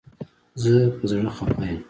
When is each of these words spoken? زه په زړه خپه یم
زه 0.61 0.73
په 0.97 1.03
زړه 1.11 1.31
خپه 1.37 1.63
یم 1.69 1.79